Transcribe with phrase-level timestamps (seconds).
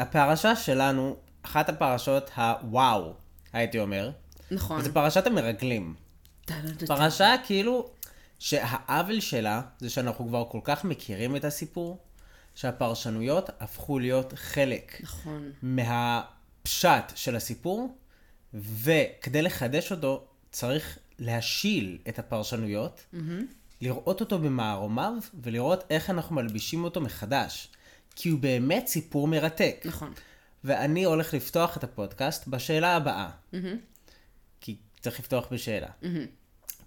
[0.00, 3.14] הפרשה שלנו, אחת הפרשות הוואו,
[3.52, 4.10] הייתי אומר,
[4.50, 4.82] נכון.
[4.82, 5.94] זה פרשת המרגלים.
[6.86, 7.90] פרשה כאילו
[8.38, 11.98] שהעוול שלה זה שאנחנו כבר כל כך מכירים את הסיפור,
[12.54, 15.50] שהפרשנויות הפכו להיות חלק נכון.
[15.62, 17.96] מהפשט של הסיפור,
[18.54, 23.00] וכדי לחדש אותו צריך להשיל את הפרשנויות,
[23.80, 27.68] לראות אותו במערומיו, ולראות איך אנחנו מלבישים אותו מחדש.
[28.20, 29.82] כי הוא באמת סיפור מרתק.
[29.84, 30.12] נכון.
[30.64, 33.30] ואני הולך לפתוח את הפודקאסט בשאלה הבאה.
[34.60, 35.88] כי צריך לפתוח בשאלה.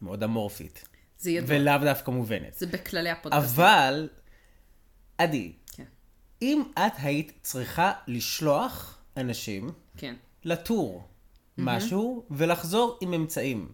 [0.02, 0.84] מאוד אמורפית.
[1.18, 1.56] זה ידוע.
[1.58, 2.54] ולאו דווקא מובנת.
[2.54, 3.46] זה בכללי הפודקאסט.
[3.46, 4.10] אבל,
[5.18, 5.84] עדי, כן.
[6.42, 10.16] אם את היית צריכה לשלוח אנשים כן.
[10.44, 11.08] לטור
[11.58, 13.72] משהו ולחזור עם אמצעים,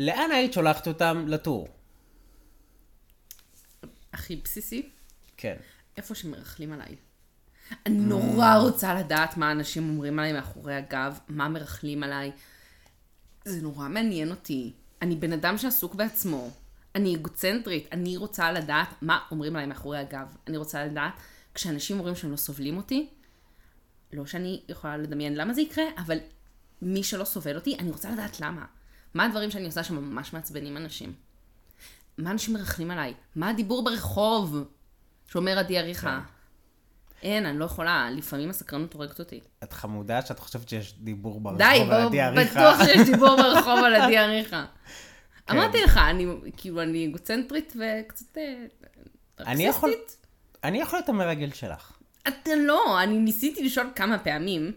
[0.00, 1.68] לאן היית שולחת אותם לטור?
[4.12, 4.90] הכי בסיסי,
[5.36, 5.56] כן.
[5.96, 6.96] איפה שמרכלים עליי.
[7.86, 12.32] אני נורא רוצה לדעת מה אנשים אומרים עליי מאחורי הגב, מה מרכלים עליי.
[13.44, 14.72] זה נורא מעניין אותי.
[15.02, 16.50] אני בן אדם שעסוק בעצמו.
[16.94, 17.88] אני אגוצנטרית.
[17.92, 20.36] אני רוצה לדעת מה אומרים עליי מאחורי הגב.
[20.48, 21.12] אני רוצה לדעת,
[21.54, 23.08] כשאנשים אומרים שהם לא סובלים אותי,
[24.12, 26.18] לא שאני יכולה לדמיין למה זה יקרה, אבל
[26.82, 28.64] מי שלא סובל אותי, אני רוצה לדעת למה.
[29.14, 31.12] מה הדברים שאני עושה שממש מעצבנים אנשים?
[32.18, 33.14] מה אנשים מרכלים עליי?
[33.36, 34.64] מה הדיבור ברחוב?
[35.28, 36.20] שאומר עדי אריכה.
[37.22, 39.40] אין, אני לא יכולה, לפעמים הסקרנות הורגת אותי.
[39.62, 42.60] את חמודה שאת חושבת שיש דיבור ברחוב די, על עדי עריכה.
[42.70, 44.64] בטוח שיש דיבור ברחוב על עדי אריכה.
[45.50, 48.64] אמרתי לך, אני, כאילו, אני אגוצנטרית וקצת אה,
[49.40, 50.26] אני יכול- רקסיסטית.
[50.64, 51.92] אני יכול להיות המרגל שלך.
[52.28, 54.72] אתה לא, אני ניסיתי לשאול כמה פעמים.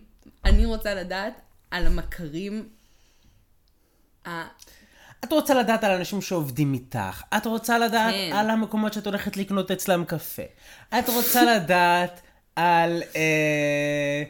[0.46, 2.70] אני רוצה לדעת על המכרים.
[5.24, 8.32] את רוצה לדעת על אנשים שעובדים איתך, את רוצה לדעת כן.
[8.36, 10.44] על המקומות שאת הולכת לקנות אצלם קפה,
[11.00, 12.22] את רוצה לדעת
[12.56, 14.24] על, אה,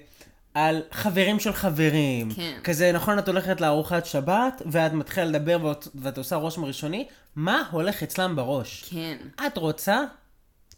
[0.53, 2.31] על חברים של חברים.
[2.31, 2.59] כן.
[2.63, 7.63] כזה, נכון, את הולכת לארוחת שבת, ואת מתחילה לדבר ואת, ואת עושה רושם ראשוני, מה
[7.72, 8.86] הולך אצלם בראש?
[8.92, 10.03] כן, את רוצה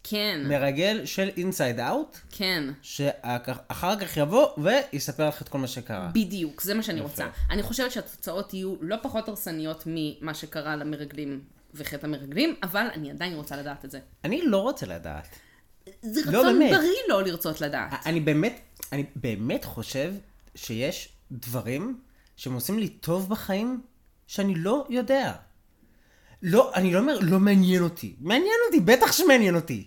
[0.04, 2.64] כן, מרגל של אינסייד אאוט, כן.
[2.82, 6.10] שאחר כך יבוא ויספר לך את כל מה שקרה.
[6.14, 7.08] בדיוק, זה מה שאני יפה.
[7.08, 7.26] רוצה.
[7.50, 11.40] אני חושבת שהתוצאות יהיו לא פחות הרסניות ממה שקרה למרגלים
[11.74, 13.98] וחטא המרגלים, אבל אני עדיין רוצה לדעת את זה.
[14.24, 15.28] אני לא רוצה לדעת.
[16.02, 16.70] זה לא, רצון באמת.
[16.70, 18.06] בריא לא לרצות לדעת.
[18.06, 18.60] אני באמת,
[18.92, 20.14] אני באמת חושב
[20.54, 22.00] שיש דברים
[22.36, 23.80] שהם עושים לי טוב בחיים
[24.26, 25.32] שאני לא יודע.
[26.42, 28.14] לא, אני לא אומר, לא מעניין אותי.
[28.20, 29.86] מעניין אותי, בטח שמעניין אותי.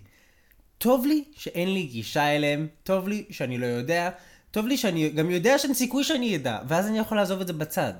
[0.78, 4.10] טוב לי שאין לי גישה אליהם, טוב לי שאני לא יודע,
[4.50, 7.52] טוב לי שאני גם יודע שאין סיכוי שאני אדע, ואז אני יכול לעזוב את זה
[7.52, 7.92] בצד.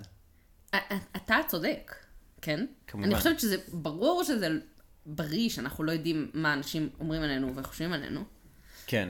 [1.16, 1.94] אתה צודק,
[2.42, 2.66] כן?
[2.86, 3.06] כמובן.
[3.06, 4.48] אני חושבת שזה ברור שזה
[5.06, 8.24] בריא שאנחנו לא יודעים מה אנשים אומרים עלינו וחושבים עלינו,
[8.86, 9.08] כן.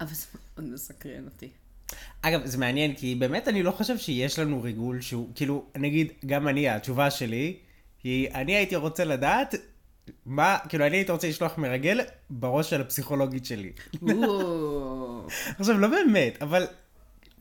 [0.00, 0.26] אבל זה
[0.56, 1.50] מאוד מסקרן אותי.
[2.22, 6.48] אגב, זה מעניין, כי באמת אני לא חושב שיש לנו ריגול שהוא, כאילו, נגיד, גם
[6.48, 7.56] אני, התשובה שלי,
[8.02, 9.54] היא, אני הייתי רוצה לדעת
[10.26, 13.72] מה, כאילו, אני הייתי רוצה לשלוח מרגל בראש של הפסיכולוגית שלי.
[15.58, 16.66] עכשיו, לא באמת, אבל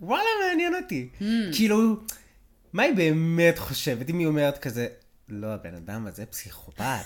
[0.02, 1.10] וואלה, מעניין אותי.
[1.54, 1.96] כאילו,
[2.74, 4.88] מה היא באמת חושבת, אם היא אומרת כזה,
[5.30, 7.06] לא, הבן אדם הזה פסיכופת.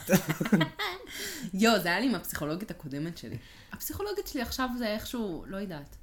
[1.54, 3.38] יואו, זה היה לי עם הפסיכולוגית הקודמת שלי.
[3.72, 5.96] הפסיכולוגית שלי עכשיו זה איכשהו, לא יודעת.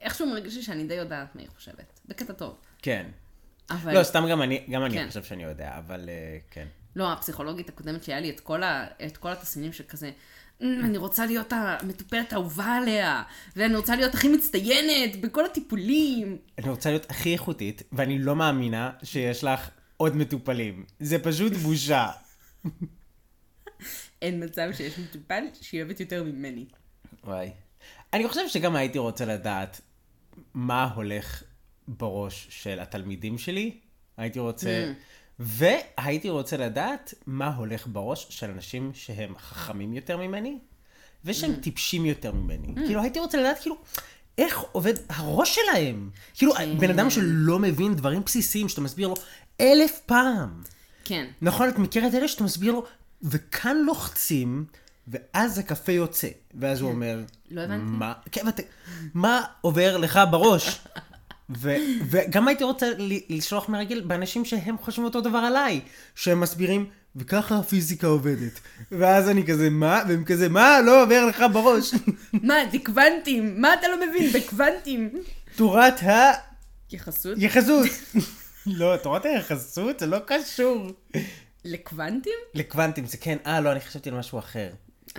[0.00, 2.00] איכשהו מרגיש לי שאני די יודעת מה היא חושבת.
[2.08, 2.56] בקטע טוב.
[2.82, 3.06] כן.
[3.70, 3.98] אבל...
[3.98, 5.08] לא, סתם גם אני, גם אני כן.
[5.08, 6.66] חושב שאני יודע, אבל אה, כן.
[6.96, 8.86] לא, הפסיכולוגית הקודמת שהיה לי את כל, ה...
[9.06, 10.10] את כל התסמינים של כזה,
[10.62, 13.22] "אמ, אני רוצה להיות המטופלת האהובה עליה,
[13.56, 16.38] ואני רוצה להיות הכי מצטיינת בכל הטיפולים.
[16.58, 20.84] אני רוצה להיות הכי איכותית, ואני לא מאמינה שיש לך עוד מטופלים.
[21.00, 22.08] זה פשוט בושה.
[24.22, 26.64] אין מצב שיש מטופל שהיא אוהבת יותר ממני.
[27.24, 27.50] וואי.
[28.12, 29.80] אני חושב שגם הייתי רוצה לדעת
[30.54, 31.42] מה הולך
[31.88, 33.80] בראש של התלמידים שלי.
[34.16, 34.92] הייתי רוצה...
[35.38, 40.58] והייתי רוצה לדעת מה הולך בראש של אנשים שהם חכמים יותר ממני,
[41.24, 42.74] ושהם טיפשים יותר ממני.
[42.86, 43.76] כאילו, הייתי רוצה לדעת, כאילו,
[44.38, 46.10] איך עובד הראש שלהם.
[46.34, 49.14] כאילו, בן אדם שלא מבין דברים בסיסיים, שאתה מסביר לו
[49.60, 50.62] אלף פעם.
[51.04, 51.26] כן.
[51.42, 52.84] נכון, את מכירה את אלה שאתה מסביר לו,
[53.22, 54.64] וכאן לוחצים,
[55.08, 56.28] ואז הקפה יוצא.
[56.54, 57.84] ואז הוא אומר, לא הבנתי.
[57.84, 58.60] מה, כן, ואת,
[59.14, 60.68] מה עובר לך בראש?
[61.50, 61.74] ו,
[62.10, 62.86] וגם הייתי רוצה
[63.28, 65.80] לשלוח מרגל באנשים שהם חושבים אותו דבר עליי,
[66.14, 68.60] שהם מסבירים, וככה הפיזיקה עובדת.
[68.92, 70.02] ואז אני כזה, מה?
[70.08, 70.80] והם כזה, מה?
[70.80, 71.94] לא עובר לך בראש.
[72.48, 73.60] מה, זה קוונטים?
[73.60, 75.10] מה אתה לא מבין בקוונטים?
[75.56, 76.00] תורת
[76.90, 77.86] יחסות היחסות.
[78.66, 80.90] לא, תורת היחסות זה לא קשור.
[81.64, 82.32] לקוונטים?
[82.54, 84.68] לקוונטים זה כן, אה לא, אני חשבתי על משהו אחר.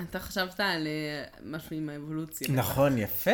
[0.04, 2.48] אתה חשבת על אה, משהו עם האבולוציה.
[2.52, 3.32] נכון, יפה,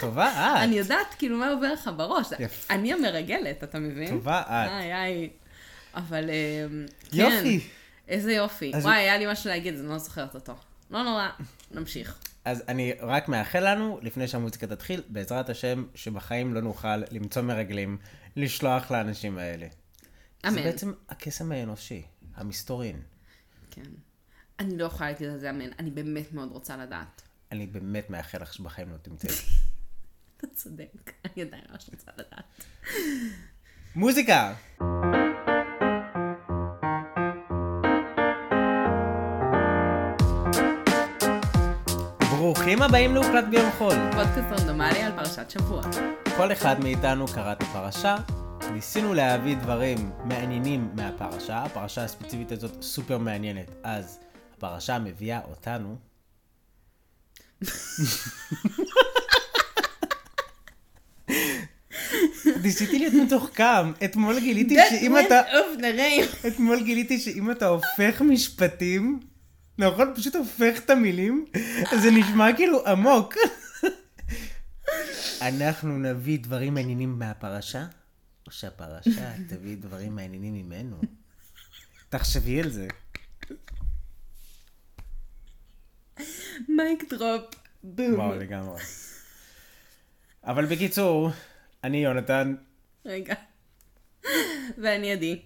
[0.00, 0.62] טובה את.
[0.62, 2.26] אני יודעת כאילו מה עובר לך בראש.
[2.38, 2.74] יפה.
[2.74, 4.08] אני המרגלת, אתה מבין?
[4.08, 4.70] טובה את.
[4.70, 5.30] איי, איי.
[5.94, 6.66] אבל אה,
[7.10, 7.16] כן.
[7.16, 7.60] יופי.
[8.08, 8.72] איזה יופי.
[8.82, 10.54] וואי, היה לי משהו להגיד, אני לא זוכרת אותו.
[10.90, 11.28] לא נורא,
[11.70, 12.18] נמשיך.
[12.44, 17.98] אז אני רק מאחל לנו, לפני שהמוזיקה תתחיל, בעזרת השם, שבחיים לא נוכל למצוא מרגלים,
[18.36, 19.66] לשלוח לאנשים האלה.
[20.42, 20.62] זה אמן.
[20.62, 22.02] בעצם הקסם האנושי,
[22.34, 23.00] המסתורין.
[23.70, 23.82] כן.
[24.58, 27.22] אני לא יכולה להגיד על זה אמן, אני באמת מאוד רוצה לדעת.
[27.52, 29.30] אני באמת מאחל לך שבחיים לא תמצאי.
[30.36, 32.64] אתה צודק, אני עדיין ממש רוצה לדעת.
[33.96, 34.54] מוזיקה!
[42.30, 43.94] ברוכים הבאים להוקלט ביום חול.
[44.12, 45.82] פודקאסט רנדומלי על פרשת שבוע.
[46.36, 48.16] כל אחד מאיתנו קרא את הפרשה,
[48.72, 54.20] ניסינו להביא דברים מעניינים מהפרשה, הפרשה הספציפית הזאת סופר מעניינת, אז
[54.64, 55.96] הפרשה מביאה אותנו.
[62.62, 65.40] ניסיתי להיות מתוחכם, אתמול גיליתי שאם אתה...
[66.48, 69.20] אתמול גיליתי שאם אתה הופך משפטים,
[69.78, 70.12] נכון?
[70.16, 71.46] פשוט הופך את המילים,
[72.02, 73.34] זה נשמע כאילו עמוק.
[75.40, 77.86] אנחנו נביא דברים מעניינים מהפרשה,
[78.46, 81.00] או שהפרשה תביא דברים מעניינים ממנו?
[82.08, 82.88] תחשבי על זה.
[86.68, 87.54] מייק דרופ.
[87.82, 88.14] בום.
[88.14, 88.80] וואו, לגמרי.
[90.44, 91.30] אבל בקיצור,
[91.84, 92.54] אני יונתן,
[93.06, 93.34] רגע.
[94.78, 95.42] ואני עדי.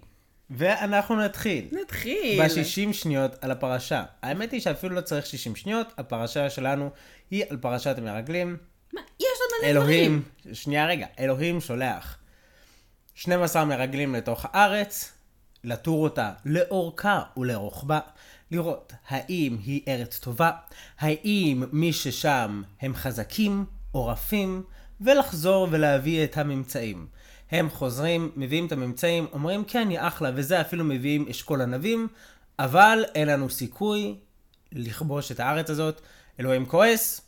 [0.50, 1.69] ואנחנו נתחיל.
[1.73, 2.43] נתחיל.
[2.43, 4.05] ב-60 שניות על הפרשה.
[4.23, 6.91] האמת היא שאפילו לא צריך 60 שניות, הפרשה שלנו
[7.31, 8.56] היא על פרשת המרגלים.
[8.93, 10.03] מה, יש עוד מלא דברים.
[10.03, 10.23] אלוהים,
[10.53, 12.19] שנייה רגע, אלוהים שולח
[13.14, 15.12] 12 מרגלים לתוך הארץ,
[15.64, 18.00] לתור אותה לאורכה ולרוחבה,
[18.50, 20.50] לראות האם היא ארץ טובה,
[20.98, 23.64] האם מי ששם הם חזקים
[23.94, 24.62] או רפים,
[25.00, 27.06] ולחזור ולהביא את הממצאים.
[27.50, 32.08] הם חוזרים, מביאים את הממצאים, אומרים כן, היא אחלה, וזה אפילו מביאים אשכול ענבים,
[32.58, 34.14] אבל אין לנו סיכוי
[34.72, 36.00] לכבוש את הארץ הזאת.
[36.40, 37.20] אלוהים כועס,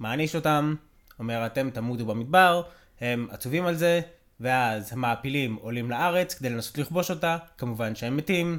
[0.00, 0.74] מעניש אותם,
[1.18, 2.62] אומר אתם תמותו במדבר,
[3.00, 4.00] הם עצובים על זה,
[4.40, 8.58] ואז המעפילים עולים לארץ כדי לנסות לכבוש אותה, כמובן שהם מתים.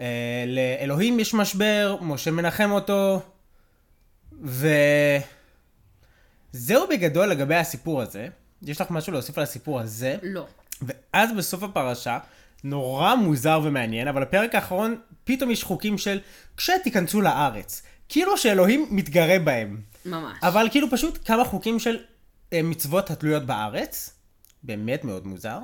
[0.00, 3.22] אה, לאלוהים יש משבר, משה מנחם אותו,
[6.52, 8.28] וזהו בגדול לגבי הסיפור הזה.
[8.62, 10.16] יש לך משהו להוסיף על הסיפור הזה?
[10.22, 10.46] לא.
[10.82, 12.18] ואז בסוף הפרשה,
[12.64, 16.20] נורא מוזר ומעניין, אבל בפרק האחרון פתאום יש חוקים של
[16.56, 17.82] כשתיכנסו לארץ.
[18.08, 19.80] כאילו שאלוהים מתגרה בהם.
[20.04, 20.38] ממש.
[20.42, 21.98] אבל כאילו פשוט כמה חוקים של
[22.52, 24.14] אה, מצוות התלויות בארץ,
[24.62, 25.58] באמת מאוד מוזר.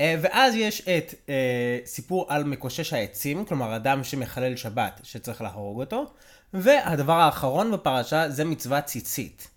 [0.00, 5.80] אה, ואז יש את אה, סיפור על מקושש העצים, כלומר אדם שמחלל שבת שצריך להרוג
[5.80, 6.14] אותו.
[6.54, 9.48] והדבר האחרון בפרשה זה מצוות ציצית.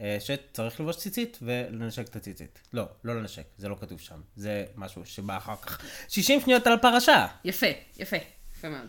[0.00, 2.58] אה, שצריך לבוש ציצית ולנשק את הציצית.
[2.72, 4.20] לא, לא לנשק, זה לא כתוב שם.
[4.36, 5.80] זה משהו שבא אחר כך.
[6.08, 7.26] 60 שניות על הפרשה.
[7.44, 7.66] יפה,
[7.96, 8.16] יפה,
[8.56, 8.88] יפה מאוד.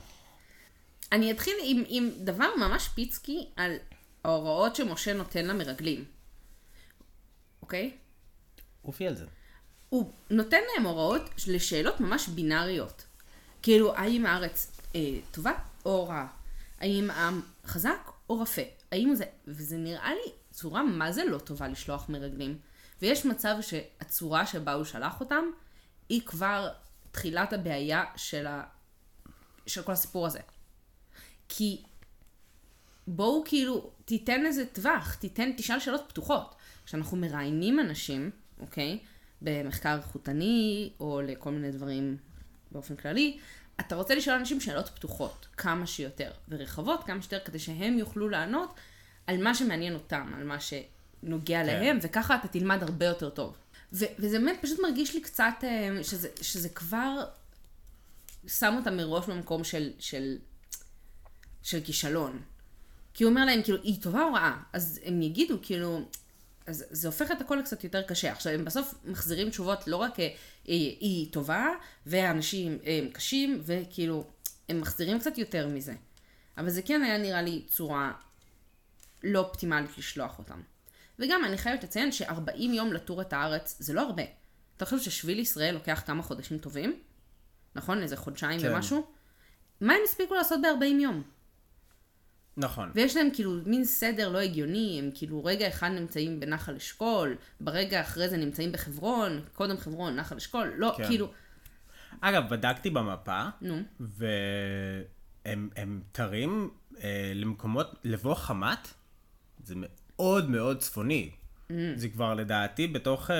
[1.11, 3.75] אני אתחיל עם, עם דבר ממש פיצקי על
[4.23, 6.05] ההוראות שמשה נותן למרגלים,
[7.61, 7.91] אוקיי?
[8.83, 9.25] אופי על זה.
[9.89, 13.05] הוא נותן להם הוראות לשאלות ממש בינאריות.
[13.61, 15.01] כאילו, האם הארץ אה,
[15.31, 15.53] טובה
[15.85, 16.27] או רעה?
[16.79, 18.61] האם העם חזק או רפה?
[18.91, 19.25] האם זה...
[19.47, 22.57] וזה נראה לי צורה מה זה לא טובה לשלוח מרגלים.
[23.01, 25.43] ויש מצב שהצורה שבה הוא שלח אותם,
[26.09, 26.69] היא כבר
[27.11, 28.63] תחילת הבעיה של, ה...
[29.67, 30.39] של כל הסיפור הזה.
[31.49, 31.83] כי
[33.07, 36.55] בואו כאילו, תיתן איזה טווח, תיתן, תשאל שאלות פתוחות.
[36.85, 38.99] כשאנחנו מראיינים אנשים, אוקיי?
[39.45, 42.17] במחקר איכותני, או לכל מיני דברים
[42.71, 43.37] באופן כללי,
[43.79, 48.75] אתה רוצה לשאול אנשים שאלות פתוחות, כמה שיותר, ורחבות כמה שיותר, כדי שהם יוכלו לענות
[49.27, 51.65] על מה שמעניין אותם, על מה שנוגע כן.
[51.65, 53.57] להם, וככה אתה תלמד הרבה יותר טוב.
[53.93, 57.25] ו- וזה באמת פשוט מרגיש לי קצת אה, שזה, שזה כבר
[58.47, 60.37] שם אותם מראש במקום של, של,
[61.63, 62.41] של כישלון.
[63.13, 64.63] כי הוא אומר להם, כאילו, היא טובה או רעה?
[64.73, 66.09] אז הם יגידו, כאילו,
[66.67, 68.31] אז זה הופך את הכל קצת יותר קשה.
[68.31, 70.27] עכשיו, הם בסוף מחזירים תשובות לא רק אה,
[70.65, 71.67] היא, היא טובה,
[72.05, 74.25] והאנשים הם קשים, וכאילו,
[74.69, 75.93] הם מחזירים קצת יותר מזה.
[76.57, 78.11] אבל זה כן היה נראה לי צורה
[79.23, 80.61] לא אופטימלית לשלוח אותם.
[81.19, 84.23] וגם, אני חייבת לציין ש-40 יום לטור את הארץ זה לא הרבה.
[84.77, 86.99] אתה חושב ששביל ישראל לוקח כמה חודשים טובים?
[87.75, 88.01] נכון?
[88.01, 88.73] איזה חודשיים כן.
[88.73, 89.07] ומשהו?
[89.81, 91.23] מה הם הספיקו לעשות ב-40 יום?
[92.57, 92.91] נכון.
[92.95, 98.01] ויש להם כאילו מין סדר לא הגיוני, הם כאילו רגע אחד נמצאים בנחל אשכול, ברגע
[98.01, 101.07] אחרי זה נמצאים בחברון, קודם חברון, נחל אשכול, לא, כן.
[101.07, 101.31] כאילו,
[102.21, 106.69] אגב, בדקתי במפה, נו, והם הם תרים
[107.03, 108.93] אה, למקומות, לבוא חמת,
[109.63, 111.31] זה מאוד מאוד צפוני.
[111.69, 111.73] Mm.
[111.95, 113.35] זה כבר לדעתי בתוך אה,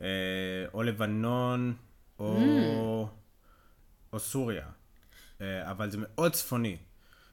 [0.00, 1.74] אה, או לבנון
[2.18, 4.12] או, mm.
[4.12, 4.66] או סוריה.
[5.40, 6.76] אה, אבל זה מאוד צפוני.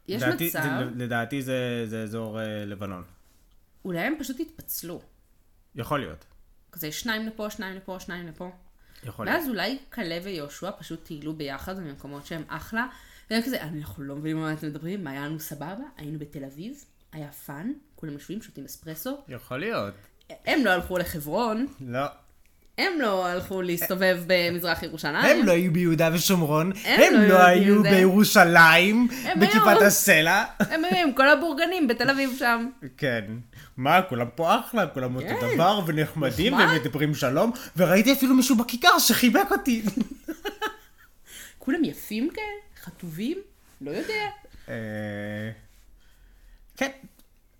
[0.07, 3.03] יש לדעתי, מצב- זה, לדעתי זה, זה אזור אה, לבנון.
[3.85, 5.01] אולי הם פשוט התפצלו.
[5.75, 6.25] יכול להיות.
[6.71, 8.51] כזה שניים לפה, שניים לפה, שניים לפה.
[9.03, 9.37] יכול להיות.
[9.39, 12.87] ואז אולי כלב ויהושע פשוט טיילו ביחד במקומות שהם אחלה.
[13.29, 15.83] והם כזה, אנחנו לא מבינים מה אתם מדברים, מה היה לנו סבבה?
[15.97, 19.21] היינו בתל אביב, היה fun, כולם יושבים, שותים אספרסו.
[19.27, 19.93] יכול להיות.
[20.29, 21.99] הם לא הלכו לחברון, לא.
[22.81, 25.15] הם לא הלכו להסתובב במזרח ירושלים.
[25.15, 27.83] הם לא היו ביהודה ושומרון, הם לא לא היו.
[27.83, 29.07] בירושלים,
[29.39, 29.81] בכיפת.
[29.81, 30.43] הסלע.
[30.59, 32.69] הם היו עם כל הבורגנים בתל אביב שם.
[32.97, 33.23] כן.
[33.77, 35.55] מה, כולם פה אחלה, כולם אותו כן.
[35.55, 36.67] דבר, ונחמדים, נחמד.
[36.71, 39.81] ומדברים שלום, וראיתי אפילו מישהו בכיכר שחיבק אותי.
[41.59, 43.37] כולם יפים כאלה, חטובים,
[43.81, 44.29] לא יודע.
[44.69, 44.75] אה,
[46.77, 46.91] כן.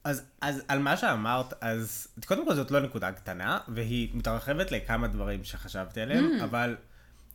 [0.03, 5.07] אז, אז על מה שאמרת, אז קודם כל זאת לא נקודה קטנה, והיא מתרחבת לכמה
[5.07, 6.43] דברים שחשבתי עליהם, Mm.
[6.43, 6.75] אבל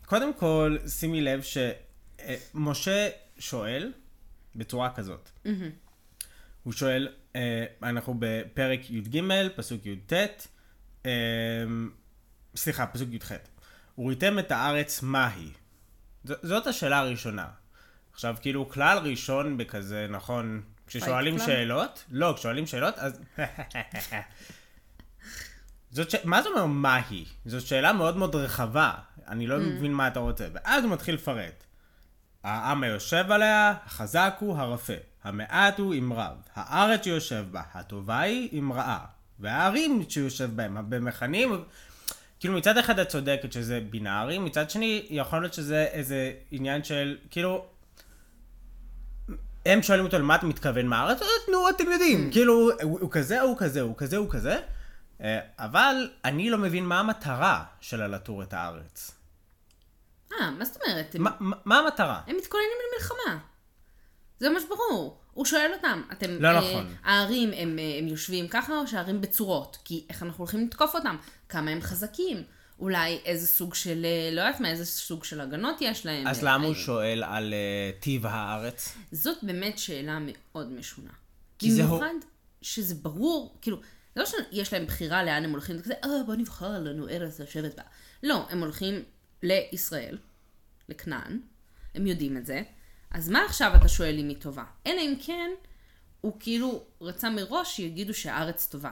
[0.06, 3.08] קודם כל, שימי לב שמשה
[3.38, 3.92] שואל
[4.56, 5.28] בצורה כזאת.
[5.44, 5.49] Mm-hmm.
[6.62, 9.23] הוא שואל, אה, אנחנו בפרק י"ג,
[9.56, 10.12] פסוק י"ט,
[11.06, 11.11] אה,
[12.56, 13.32] סליחה, פסוק י"ח.
[13.99, 15.50] וראיתם את הארץ מהי?
[16.25, 17.46] זאת השאלה הראשונה.
[18.12, 21.38] עכשיו, כאילו, כלל ראשון בכזה, נכון, כששואלים?
[21.38, 23.20] שאלות, לא, כששואלים שאלות, אז...
[25.90, 26.14] זאת ש...
[26.24, 27.24] מה זה אומר מהי?
[27.46, 28.92] זאת שאלה מאוד מאוד רחבה.
[29.28, 30.46] אני לא מבין מה אתה רוצה.
[30.54, 31.64] ואז הוא מתחיל לפרט.
[32.44, 34.92] העם היושב עליה, החזק הוא הרפה.
[35.24, 36.36] המעט הוא עם רב.
[36.54, 39.04] הארץ שיושב בה, הטובה היא עם רעה.
[39.38, 41.64] והערים שיושב בהם, במכנים...
[42.40, 47.16] כאילו מצד אחד את צודקת שזה בינארי, מצד שני יכול להיות שזה איזה עניין של,
[47.30, 47.66] כאילו...
[49.66, 53.56] הם שואלים אותו למה אתה מתכוון מהארץ, "אה, נו אתם יודעים, כאילו הוא, כזה, הוא
[53.58, 54.58] כזה, הוא כזה, הוא כזה,
[55.20, 59.11] אה, אבל אני לא מבין מה המטרה של הלטור את הארץ.
[60.32, 61.16] אה, מה זאת אומרת?
[61.64, 62.20] מה המטרה?
[62.26, 63.38] הם מתכוננים למלחמה.
[64.40, 65.20] זה ממש ברור.
[65.32, 66.26] הוא שואל אותם, אתם...
[66.40, 66.94] לא אה, נכון.
[67.04, 69.78] הערים הם, אה, הם יושבים ככה או שהערים בצורות?
[69.85, 71.16] כי איך אנחנו הולכים לתקוף אותם?
[71.49, 72.42] כמה הם חזקים?
[72.78, 76.26] אולי איזה סוג של, אה, לא יודעת מה, איזה סוג של הגנות יש להם?
[76.26, 78.95] אז אה, למה הוא האם- שואל על אה, טיב הארץ?
[79.12, 81.11] זאת באמת שאלה מאוד משונה.
[81.59, 82.14] כי זה במיוחד
[82.62, 83.80] שזה ברור, כאילו,
[84.14, 87.40] זה לא שיש להם בחירה לאן הם הולכים, זה כזה, אה, בוא נבחר לנו ארץ
[87.40, 87.83] לשבת בה.
[88.23, 89.02] לא, הם הולכים
[89.42, 90.18] לישראל,
[90.88, 91.40] לכנען,
[91.95, 92.62] הם יודעים את זה,
[93.11, 94.64] אז מה עכשיו אתה שואל אם היא טובה?
[94.87, 95.50] אלא אם כן,
[96.21, 98.90] הוא כאילו רצה מראש שיגידו שהארץ טובה.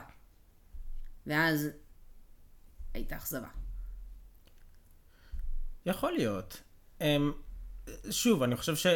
[1.27, 1.67] ואז
[2.93, 3.47] הייתה אכזבה.
[5.85, 6.61] יכול להיות.
[6.99, 7.03] Um,
[8.09, 8.87] שוב, אני חושב ש...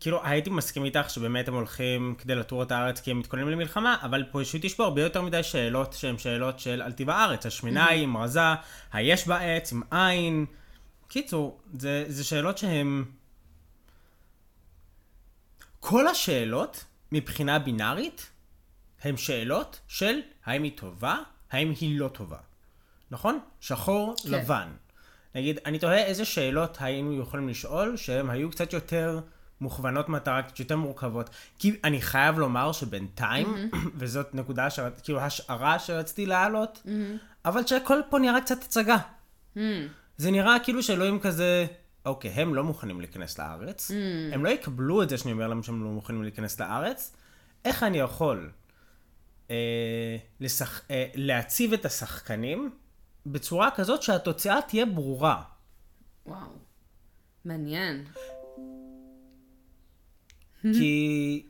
[0.00, 3.96] כאילו, הייתי מסכים איתך שבאמת הם הולכים כדי לטור את הארץ כי הם מתכוננים למלחמה,
[4.02, 7.46] אבל פשוט יש פה הרבה יותר מדי שאלות שהן שאלות של על טיב הארץ.
[7.46, 8.40] השמינה היא עם רזה,
[8.92, 10.46] היש בה עץ עם עין.
[11.08, 13.04] קיצור, זה, זה שאלות שהן...
[15.80, 18.30] כל השאלות, מבחינה בינארית,
[19.02, 21.16] הן שאלות של האם היא טובה,
[21.50, 22.38] האם היא לא טובה.
[23.10, 23.40] נכון?
[23.60, 24.30] שחור, כן.
[24.30, 24.68] לבן.
[25.34, 29.20] נגיד, אני תוהה איזה שאלות היינו יכולים לשאול שהן היו קצת יותר
[29.60, 31.30] מוכוונות מטרה, קצת יותר מורכבות.
[31.58, 34.80] כי אני חייב לומר שבינתיים, וזאת נקודה, ש...
[35.02, 36.82] כאילו השערה שרציתי להעלות,
[37.44, 38.96] אבל שהכל פה נראה קצת הצגה.
[40.16, 41.66] זה נראה כאילו שאלוהים כזה,
[42.06, 43.90] אוקיי, הם לא מוכנים להיכנס לארץ,
[44.32, 47.16] הם לא יקבלו את זה שאני אומר להם שהם לא מוכנים להיכנס לארץ,
[47.64, 48.50] איך אני יכול
[49.50, 50.80] אה, לשח...
[50.90, 52.70] אה, להציב את השחקנים
[53.26, 55.42] בצורה כזאת שהתוצאה תהיה ברורה.
[56.26, 56.50] וואו.
[57.44, 58.04] מעניין.
[60.62, 61.42] כי...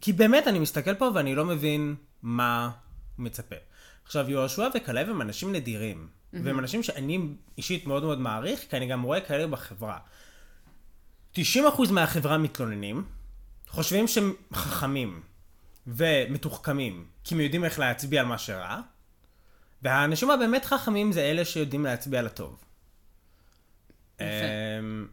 [0.00, 2.70] כי באמת אני מסתכל פה ואני לא מבין מה
[3.18, 3.56] מצפה.
[4.04, 7.18] עכשיו, יהושע וכלב הם אנשים נדירים, והם אנשים שאני
[7.58, 9.98] אישית מאוד מאוד מעריך, כי אני גם רואה כאלה בחברה.
[11.34, 11.38] 90%
[11.90, 13.04] מהחברה מתלוננים,
[13.68, 15.22] חושבים שהם חכמים
[15.86, 18.80] ומתוחכמים, כי הם יודעים איך להצביע על מה שרע,
[19.82, 22.64] והאנשים הבאמת חכמים זה אלה שיודעים להצביע על הטוב.
[24.14, 24.24] יפה.
[24.24, 25.06] אמ,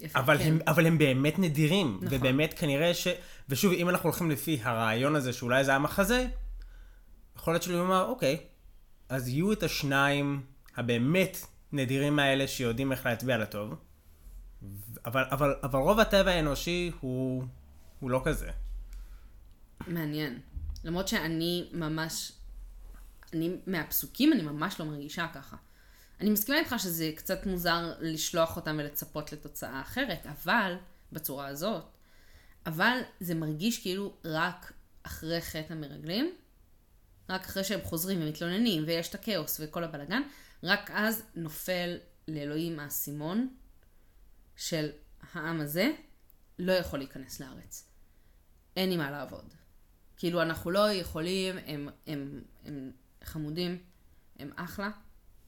[0.00, 0.44] יפה, אבל, כן.
[0.44, 2.18] הם, אבל הם באמת נדירים, נכון.
[2.18, 3.08] ובאמת כנראה ש...
[3.48, 6.26] ושוב, אם אנחנו הולכים לפי הרעיון הזה שאולי זה היה מחזה,
[7.36, 8.38] יכול להיות שאני אומר, אוקיי,
[9.08, 10.42] אז יהיו את השניים
[10.76, 13.74] הבאמת נדירים האלה שיודעים איך להצביע לטוב,
[15.06, 17.44] אבל, אבל, אבל רוב הטבע האנושי הוא,
[18.00, 18.50] הוא לא כזה.
[19.86, 20.38] מעניין.
[20.84, 22.32] למרות שאני ממש,
[23.34, 25.56] אני מהפסוקים אני ממש לא מרגישה ככה.
[26.20, 30.76] אני מסכימה איתך שזה קצת מוזר לשלוח אותם ולצפות לתוצאה אחרת, אבל
[31.12, 31.84] בצורה הזאת,
[32.66, 34.72] אבל זה מרגיש כאילו רק
[35.02, 36.34] אחרי חטא המרגלים,
[37.28, 40.22] רק אחרי שהם חוזרים ומתלוננים ויש את הכאוס וכל הבלגן,
[40.62, 41.98] רק אז נופל
[42.28, 43.54] לאלוהים האסימון
[44.56, 44.90] של
[45.32, 45.92] העם הזה
[46.58, 47.88] לא יכול להיכנס לארץ.
[48.76, 49.54] אין עם מה לעבוד.
[50.16, 52.92] כאילו, אנחנו לא יכולים, הם, הם, הם
[53.24, 53.78] חמודים,
[54.38, 54.90] הם אחלה,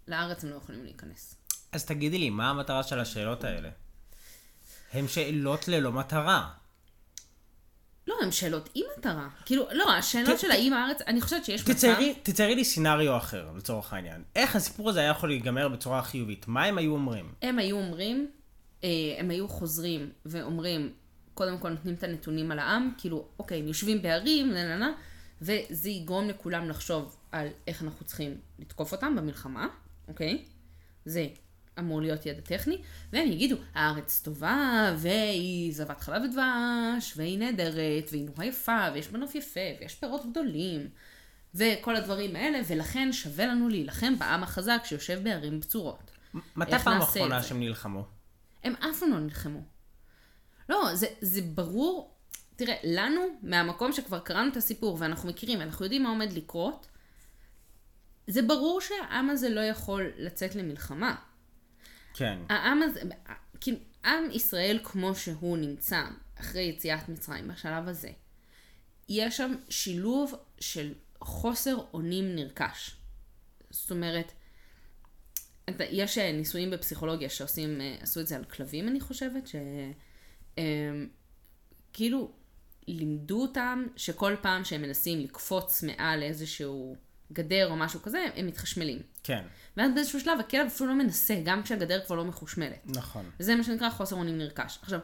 [0.09, 1.37] לארץ הם לא יכולים להיכנס.
[1.73, 3.69] אז תגידי לי, מה המטרה של השאלות האלה?
[4.93, 6.49] הן שאלות ללא מטרה.
[8.07, 9.29] לא, הן שאלות עם מטרה.
[9.45, 11.95] כאילו, לא, השאלות של האם הארץ, אני חושבת שיש מצב...
[12.23, 14.23] תציירי, לי סצנריו אחר, לצורך העניין.
[14.37, 16.49] איך הסיפור הזה היה יכול להיגמר בצורה חיובית?
[16.49, 17.33] מה הם היו אומרים?
[17.43, 18.31] הם היו אומרים,
[18.85, 20.93] אה, הם היו חוזרים ואומרים,
[21.35, 24.93] קודם כל נותנים את הנתונים על העם, כאילו, אוקיי, הם יושבים בערים, נה נה נה,
[25.41, 29.69] וזה יגרום לכולם לחשוב על איך אנחנו צריכים לתקוף אותם במלחמה,
[30.09, 30.45] אוקיי?
[31.05, 31.27] זה
[31.79, 32.79] אמור להיות ידע טכני,
[33.13, 39.19] והם יגידו, הארץ טובה, והיא זבת חלב ודבש, והיא נהדרת, והיא נורא יפה, ויש בה
[39.19, 40.89] נוף יפה, ויש פירות גדולים,
[41.55, 46.11] וכל הדברים האלה, ולכן שווה לנו להילחם בעם החזק שיושב בערים בצורות.
[46.57, 47.43] מתי פעם אחרונה?
[47.43, 48.05] שהם נלחמו?
[48.65, 49.61] הם אף פעם לא נלחמו.
[50.69, 52.16] לא, זה, זה ברור,
[52.57, 56.87] תראה, לנו, מהמקום שכבר קראנו את הסיפור ואנחנו מכירים, אנחנו יודעים מה עומד לקרות,
[58.27, 61.17] זה ברור שהעם הזה לא יכול לצאת למלחמה.
[62.15, 62.39] כן.
[62.49, 63.01] העם הזה,
[63.61, 66.03] כאילו, עם ישראל כמו שהוא נמצא
[66.41, 68.11] אחרי יציאת מצרים, בשלב הזה,
[69.09, 72.97] יש שם שילוב של חוסר אונים נרכש.
[73.71, 74.33] זאת אומרת,
[75.81, 79.49] יש אה, ניסויים בפסיכולוגיה שעושים, אה, עשו את זה על כלבים, אני חושבת,
[81.93, 82.33] שכאילו
[82.89, 86.97] לימדו אותם שכל פעם שהם מנסים לקפוץ מעל איזשהו
[87.33, 89.03] גדר או משהו כזה, הם מתחשמלים.
[89.23, 89.45] כן.
[89.77, 92.87] ואז באיזשהו שלב הכלב אפילו לא מנסה, גם כשהגדר כבר לא מחושמלת.
[92.87, 93.31] נכון.
[93.41, 94.79] וזה מה שנקרא חוסר אונים נרכש.
[94.83, 95.01] עכשיו,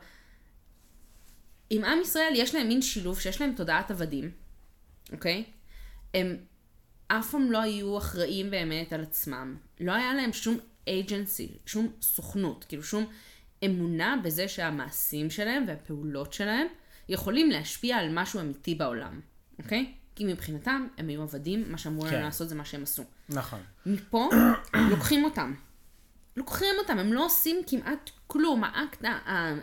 [1.71, 4.31] עם עם ישראל יש להם מין שילוב שיש להם תודעת עבדים,
[5.13, 5.45] אוקיי?
[6.15, 6.37] הם
[7.09, 9.57] אף פעם לא היו אחראים באמת על עצמם.
[9.81, 13.07] לא היה להם שום agency, שום סוכנות, כאילו שום
[13.65, 16.67] אמונה בזה שהמעשים שלהם והפעולות שלהם
[17.09, 19.21] יכולים להשפיע על משהו אמיתי בעולם,
[19.59, 19.93] אוקיי?
[20.15, 22.23] כי מבחינתם הם היו עבדים, מה שאמרו להם כן.
[22.23, 23.03] לעשות זה מה שהם עשו.
[23.29, 23.61] נכון.
[23.87, 24.31] מפה
[24.91, 25.55] לוקחים אותם.
[26.37, 28.65] לוקחים אותם, הם לא עושים כמעט כלום.
[28.65, 29.05] האקט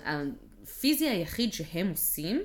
[0.05, 2.41] הפיזי היחיד שהם עושים,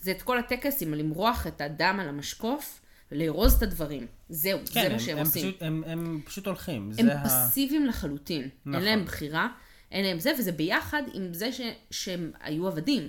[0.00, 2.80] זה את כל הטקס עם למרוח את הדם על המשקוף,
[3.12, 4.06] לארוז את הדברים.
[4.28, 5.42] זהו, כן, זה הם, מה שהם הם, עושים.
[5.42, 6.90] פשוט, הם, הם פשוט הולכים.
[6.98, 7.24] הם ה...
[7.24, 8.42] פסיביים לחלוטין.
[8.42, 8.74] נכון.
[8.74, 9.48] אין להם בחירה,
[9.90, 11.60] אין להם זה, וזה ביחד עם זה ש...
[11.90, 13.08] שהם היו עבדים.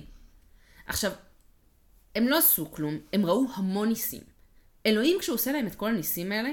[0.86, 1.12] עכשיו,
[2.14, 4.22] הם לא עשו כלום, הם ראו המון ניסים.
[4.86, 6.50] אלוהים, כשהוא עושה להם את כל הניסים האלה,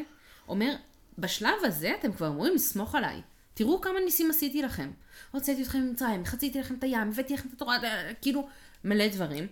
[0.47, 0.75] אומר,
[1.17, 3.21] בשלב הזה אתם כבר אמורים לסמוך עליי.
[3.53, 4.91] תראו כמה ניסים עשיתי לכם.
[5.31, 7.77] הוצאתי אתכם ממצרים, חציתי לכם את הים, הבאתי לכם את התורה,
[8.21, 8.47] כאילו,
[8.83, 9.47] מלא דברים.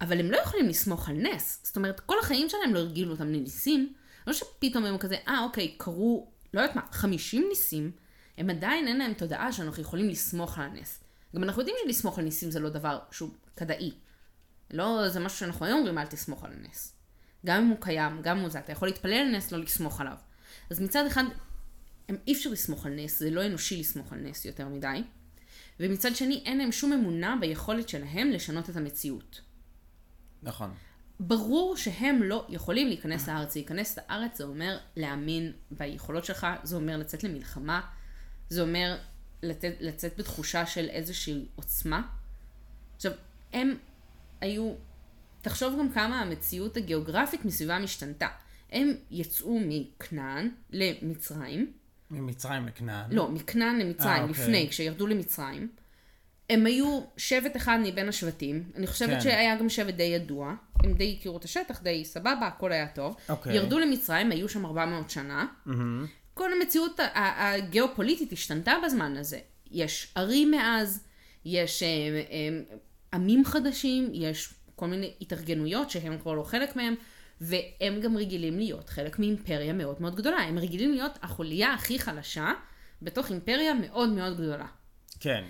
[0.00, 1.60] אבל הם לא יכולים לסמוך על נס.
[1.64, 3.92] זאת אומרת, כל החיים שלהם לא הרגילו אותם לניסים.
[4.26, 7.90] לא שפתאום הם כזה, אה, אוקיי, קרו, לא יודעת מה, 50 ניסים,
[8.38, 11.00] הם עדיין אין להם תודעה שאנחנו יכולים לסמוך על הנס.
[11.36, 13.92] גם אנחנו יודעים שלסמוך על ניסים זה לא דבר שהוא כדאי.
[14.72, 16.94] לא, זה משהו שאנחנו היום אומרים, אל תסמוך על הנס.
[17.46, 20.00] גם אם הוא קיים, גם אם הוא זה, אתה יכול להתפלל על נס, לא לסמוך
[20.00, 20.16] עליו.
[20.70, 21.24] אז מצד אחד,
[22.08, 25.02] הם, אי אפשר לסמוך על נס, זה לא אנושי לסמוך על נס יותר מדי.
[25.80, 29.40] ומצד שני, אין להם שום אמונה ביכולת שלהם לשנות את המציאות.
[30.42, 30.74] נכון.
[31.20, 33.54] ברור שהם לא יכולים להיכנס לארץ.
[33.54, 37.80] להיכנס לארץ זה אומר להאמין ביכולות שלך, זה אומר לצאת למלחמה,
[38.48, 38.98] זה אומר
[39.42, 42.02] לצאת, לצאת בתחושה של איזושהי עוצמה.
[42.96, 43.12] עכשיו,
[43.52, 43.76] הם
[44.40, 44.72] היו,
[45.42, 48.28] תחשוב גם כמה המציאות הגיאוגרפית מסביבם השתנתה.
[48.72, 51.72] הם יצאו מכנען למצרים,
[52.10, 53.12] ממצרים לכנען.
[53.12, 54.44] לא, מכנען למצרים, אה, אוקיי.
[54.44, 55.68] לפני, כשירדו למצרים.
[56.50, 59.20] הם היו שבט אחד מבין השבטים, אני חושבת כן.
[59.20, 63.16] שהיה גם שבט די ידוע, הם די הכירו את השטח, די סבבה, הכל היה טוב.
[63.28, 63.56] אוקיי.
[63.56, 65.46] ירדו למצרים, היו שם 400 שנה.
[65.66, 66.06] מהמם.
[66.34, 69.38] כל המציאות הגיאופוליטית השתנתה בזמן הזה.
[69.70, 71.04] יש ערים מאז,
[71.44, 72.76] יש אה, אה,
[73.14, 76.94] עמים חדשים, יש כל מיני התארגנויות שהם כבר לא חלק מהם,
[77.40, 80.36] והם גם רגילים להיות חלק מאימפריה מאוד מאוד גדולה.
[80.36, 82.52] הם רגילים להיות החוליה הכי חלשה
[83.02, 84.66] בתוך אימפריה מאוד מאוד גדולה.
[85.20, 85.44] כן.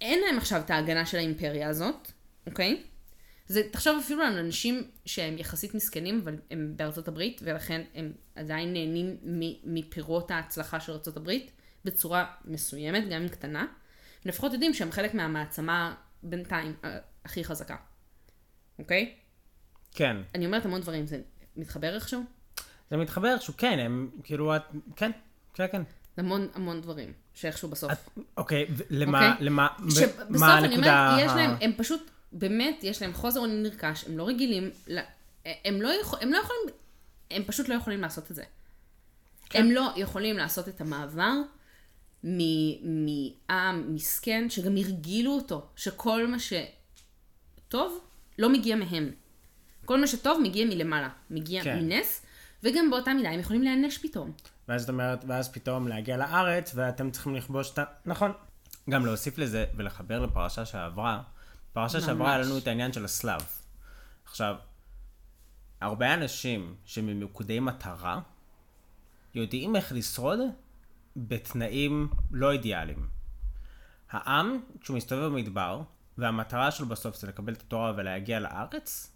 [0.00, 2.12] אין להם עכשיו את ההגנה של האימפריה הזאת,
[2.46, 2.82] אוקיי?
[3.46, 8.72] זה, תחשוב אפילו על אנשים שהם יחסית מסכנים, אבל הם בארצות הברית, ולכן הם עדיין
[8.72, 9.16] נהנים
[9.64, 11.50] מפירות ההצלחה של ארצות הברית,
[11.84, 13.66] בצורה מסוימת, גם אם קטנה.
[14.24, 16.88] לפחות יודעים שהם חלק מהמעצמה בינתיים ה-
[17.24, 17.76] הכי חזקה,
[18.78, 19.14] אוקיי?
[19.94, 20.16] כן.
[20.34, 21.20] אני אומרת המון דברים, זה
[21.56, 22.22] מתחבר איכשהו?
[22.90, 24.62] זה מתחבר איכשהו, כן, הם כאילו, את,
[24.96, 25.10] כן,
[25.54, 25.82] כן, כן.
[26.16, 27.92] המון המון דברים, שאיכשהו בסוף.
[27.92, 27.98] את,
[28.36, 29.44] אוקיי, למה, אוקיי?
[29.46, 33.62] למה, שבסוף מה אני הנקודה אומרת, יש להם, הם פשוט באמת, יש להם חוזר אונים
[33.62, 34.70] נרכש, הם לא רגילים,
[35.64, 36.60] הם לא, יכול, הם לא יכולים,
[37.30, 38.44] הם פשוט לא יכולים לעשות את זה.
[39.50, 39.58] כן.
[39.62, 41.32] הם לא יכולים לעשות את המעבר
[42.24, 48.00] מעם מסכן, שגם הרגילו אותו, שכל מה שטוב
[48.38, 49.10] לא מגיע מהם.
[49.84, 51.78] כל מה שטוב מגיע מלמעלה, מגיע כן.
[51.78, 52.22] מנס,
[52.62, 54.32] וגם באותה מידה הם יכולים להיענש פתאום.
[54.68, 57.84] ואז זאת אומרת, ואז פתאום להגיע לארץ, ואתם צריכים לכבוש את ה...
[58.06, 58.32] נכון.
[58.90, 61.22] גם להוסיף לזה ולחבר לפרשה שעברה.
[61.72, 62.06] פרשה ממש.
[62.06, 63.46] שעברה היה לנו את העניין של השליו.
[64.24, 64.54] עכשיו,
[65.80, 68.20] הרבה אנשים שממוקדי מטרה,
[69.34, 70.38] יודעים איך לשרוד
[71.16, 73.08] בתנאים לא אידיאליים.
[74.10, 75.82] העם, כשהוא מסתובב במדבר,
[76.18, 79.12] והמטרה שלו בסוף זה לקבל את התורה ולהגיע לארץ,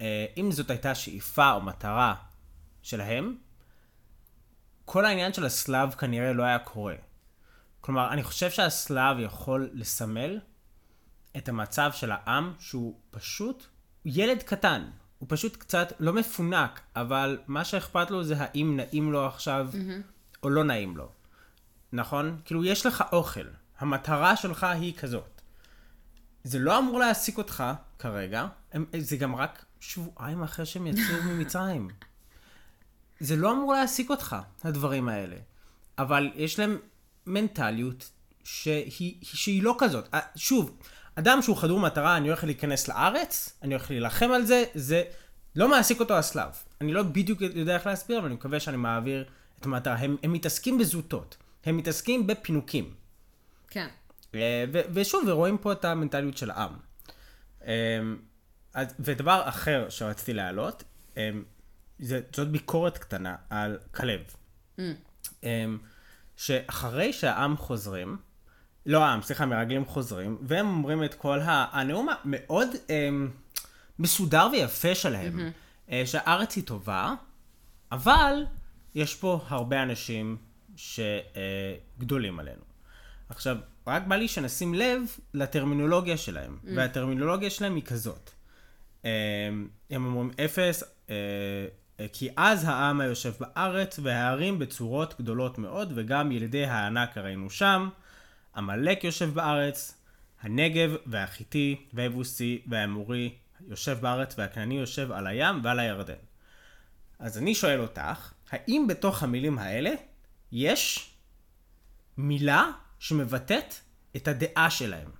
[0.00, 2.14] אה, אם זאת הייתה שאיפה או מטרה
[2.82, 3.36] שלהם,
[4.84, 6.94] כל העניין של השליו כנראה לא היה קורה.
[7.80, 10.38] כלומר, אני חושב שהסלאב יכול לסמל
[11.36, 13.66] את המצב של העם שהוא פשוט
[14.04, 14.90] ילד קטן.
[15.18, 20.42] הוא פשוט קצת לא מפונק, אבל מה שאכפת לו זה האם נעים לו עכשיו mm-hmm.
[20.42, 21.12] או לא נעים לו.
[21.92, 22.38] נכון?
[22.44, 23.44] כאילו, יש לך אוכל.
[23.78, 25.40] המטרה שלך היא כזאת.
[26.44, 27.64] זה לא אמור להעסיק אותך
[27.98, 31.88] כרגע, הם- זה גם רק שבועיים אחרי שהם יצאו ממצרים.
[33.20, 35.36] זה לא אמור להעסיק אותך, הדברים האלה.
[35.98, 36.78] אבל יש להם
[37.26, 38.10] מנטליות
[38.44, 40.14] שהיא, שהיא לא כזאת.
[40.14, 40.78] אה, שוב,
[41.14, 45.02] אדם שהוא חדור מטרה, אני הולך להיכנס לארץ, אני הולך להילחם על זה, זה
[45.56, 46.50] לא מעסיק אותו הסלאב.
[46.80, 49.24] אני לא בדיוק יודע איך להסביר, אבל אני מקווה שאני מעביר
[49.60, 49.94] את המטרה.
[49.94, 51.36] הם, הם מתעסקים בזוטות,
[51.68, 52.94] הם מתעסקים בפינוקים.
[53.68, 53.88] כן.
[54.34, 56.72] אה, ושוב, ורואים פה את המנטליות של העם.
[57.66, 58.00] אה,
[59.00, 60.84] ודבר אחר שרציתי להעלות,
[61.16, 61.30] אה,
[62.00, 64.20] זאת ביקורת קטנה על כלב.
[65.44, 65.64] אה,
[66.36, 68.16] שאחרי שהעם חוזרים,
[68.86, 71.38] לא העם, סליחה, מרגלים חוזרים, והם אומרים את כל.
[71.42, 72.68] הנאום המאוד
[73.98, 75.50] מסודר ויפה שלהם,
[75.90, 77.14] אה, שהארץ היא טובה,
[77.92, 78.46] אבל
[78.94, 80.36] יש פה הרבה אנשים
[80.78, 82.62] שגדולים עלינו.
[83.28, 85.00] עכשיו, רק בא לי שנשים לב
[85.34, 86.68] לטרמינולוגיה שלהם, mm.
[86.76, 88.30] והטרמינולוגיה שלהם היא כזאת.
[89.04, 89.10] אה,
[89.90, 91.14] הם אומרים אפס, אה,
[92.00, 97.88] אה, כי אז העם היושב בארץ, והערים בצורות גדולות מאוד, וגם ילידי הענק הראינו שם.
[98.56, 99.94] עמלק יושב בארץ,
[100.42, 103.34] הנגב והחיטי והיבוסי והאמורי
[103.68, 106.14] יושב בארץ, והכנעני יושב על הים ועל הירדן.
[107.18, 109.90] אז אני שואל אותך, האם בתוך המילים האלה
[110.52, 111.10] יש
[112.16, 113.74] מילה שמבטאת
[114.16, 115.10] את הדעה שלהם?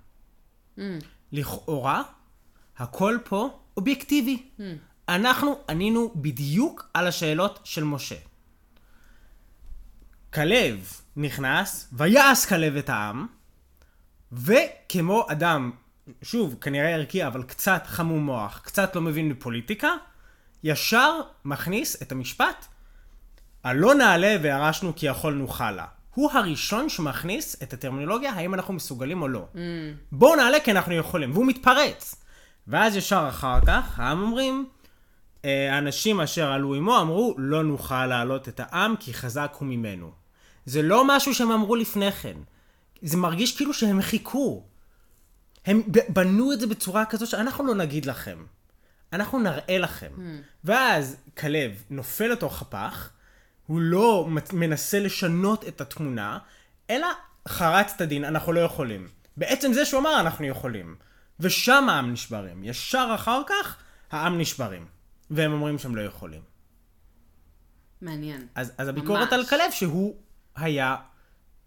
[1.31, 2.03] לכאורה,
[2.77, 4.49] הכל פה אובייקטיבי.
[5.09, 8.15] אנחנו ענינו בדיוק על השאלות של משה.
[10.33, 13.27] כלב נכנס, ויעש כלב את העם,
[14.31, 15.71] וכמו אדם,
[16.21, 19.89] שוב, כנראה ערכי, אבל קצת חמום מוח, קצת לא מבין בפוליטיקה,
[20.63, 22.65] ישר מכניס את המשפט,
[23.63, 25.85] הלא נעלה וירשנו כי יכולנו חלה.
[26.13, 29.47] הוא הראשון שמכניס את הטרמינולוגיה, האם אנחנו מסוגלים או לא.
[29.53, 29.57] Mm.
[30.11, 32.15] בואו נעלה כי אנחנו יכולים, והוא מתפרץ.
[32.67, 34.69] ואז ישר אחר כך, העם אומרים,
[35.45, 40.11] "אה, האנשים אשר עלו עמו אמרו, לא נוכל להעלות את העם כי חזק הוא ממנו.
[40.65, 42.37] זה לא משהו שהם אמרו לפני כן.
[43.01, 44.63] זה מרגיש כאילו שהם חיכו.
[45.65, 48.43] הם בנו את זה בצורה כזו שאנחנו לא נגיד לכם.
[49.13, 50.11] אנחנו נראה לכם.
[50.63, 53.09] ואז כלב נופל לתוך הפח,
[53.69, 56.37] הוא לא מנסה לשנות את התמונה,
[56.89, 57.07] אלא
[57.47, 59.07] חרץ את הדין, אנחנו לא יכולים.
[59.37, 60.95] בעצם זה שהוא אמר, אנחנו יכולים.
[61.39, 62.63] ושם העם נשברים.
[62.63, 63.77] ישר אחר כך,
[64.11, 64.85] העם נשברים.
[65.29, 66.41] והם אומרים שהם לא יכולים.
[68.01, 68.47] מעניין.
[68.55, 69.33] אז, אז הביקורת ממש.
[69.33, 70.15] על כלב שהוא
[70.55, 70.95] היה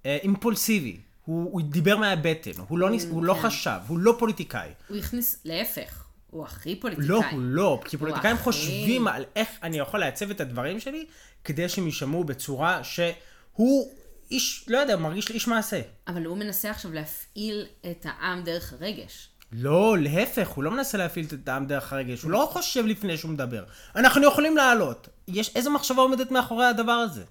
[0.07, 1.01] אה, אימפולסיבי.
[1.25, 3.41] הוא, הוא דיבר מהבטן, הוא לא, ניס, הוא לא כן.
[3.41, 4.71] חשב, הוא לא פוליטיקאי.
[4.89, 6.02] הוא הכניס, להפך,
[6.33, 7.09] הוא הכי פוליטיקאי.
[7.09, 11.07] לא, הוא לא, כי פוליטיקאים הכי- חושבים על איך אני יכול לעצב את הדברים שלי,
[11.45, 13.93] כדי שהם יישמעו בצורה שהוא
[14.31, 15.81] איש, לא יודע, מרגיש לי איש מעשה.
[16.09, 19.29] אבל הוא מנסה עכשיו להפעיל את העם דרך הרגש.
[19.53, 23.31] לא, להפך, הוא לא מנסה להפעיל את העם דרך הרגש, הוא לא חושב לפני שהוא
[23.31, 23.65] מדבר.
[23.97, 25.09] אנחנו יכולים לעלות.
[25.29, 27.25] יש איזה מחשבה עומדת מאחורי הדבר הזה?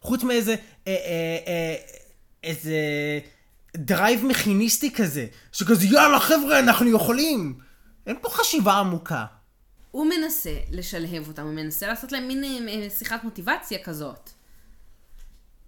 [0.00, 0.94] חוץ מאיזה, אה, אה,
[1.46, 1.74] אה,
[2.44, 2.76] איזה
[3.76, 7.67] drive מכיניסטי כזה, שכזה יאללה חבר'ה, אנחנו יכולים.
[8.08, 9.26] אין פה חשיבה עמוקה.
[9.90, 14.30] הוא מנסה לשלהב אותם, הוא מנסה לעשות להם מין אה, אה, שיחת מוטיבציה כזאת.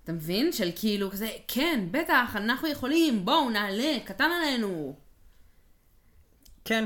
[0.05, 0.53] אתה מבין?
[0.53, 4.97] של כאילו כזה, כן, בטח, אנחנו יכולים, בואו נעלה, קטן עלינו.
[6.65, 6.85] כן,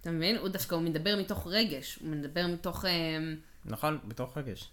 [0.00, 0.36] אתה מבין?
[0.36, 2.84] הוא דווקא, הוא מדבר מתוך רגש, הוא מדבר מתוך...
[2.84, 2.90] אה,
[3.64, 4.70] נכון, בתוך רגש.